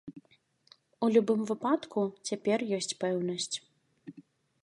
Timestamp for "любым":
1.15-1.41